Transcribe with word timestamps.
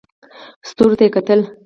ستورو 0.69 0.97
ته 0.99 1.03
یې 1.05 1.13
کتل. 1.15 1.39